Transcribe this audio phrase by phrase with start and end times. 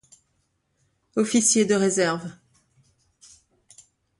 [1.15, 2.31] Officier de réserve.